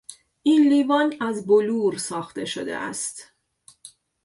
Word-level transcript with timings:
این 0.43 0.69
لیوان 0.69 1.13
از 1.21 1.47
بلور 1.47 1.97
ساخته 1.97 2.45
شده 2.45 2.77
است. 2.77 3.33